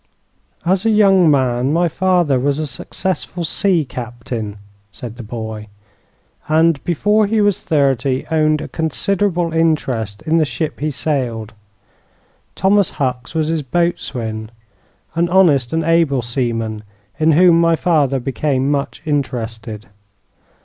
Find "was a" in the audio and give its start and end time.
2.39-2.65